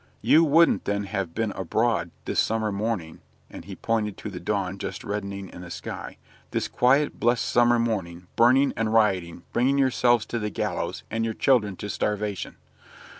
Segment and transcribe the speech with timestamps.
[0.23, 4.79] You wouldn't then have been abroad this summer morning" and he pointed to the dawn
[4.79, 6.17] just reddening in the sky
[6.49, 11.35] "this quiet, blessed summer morning, burning and rioting, bringing yourselves to the gallows, and your
[11.35, 12.55] children to starvation."